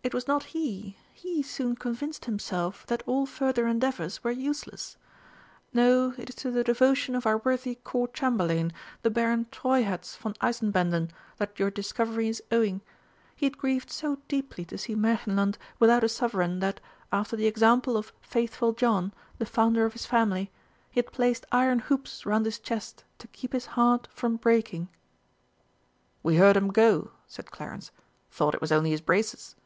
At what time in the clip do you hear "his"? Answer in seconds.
19.94-20.06, 22.46-22.60, 23.52-23.66, 28.90-29.00